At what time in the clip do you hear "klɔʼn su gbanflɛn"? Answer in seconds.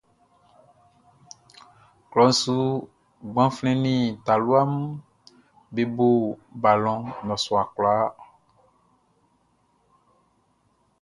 2.11-3.77